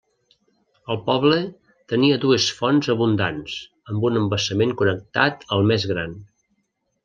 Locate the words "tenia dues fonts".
1.93-2.91